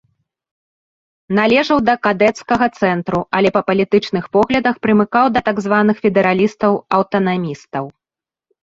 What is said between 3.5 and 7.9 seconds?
па палітычных поглядах прымыкаў да так званых федэралістаў-аўтанамістаў.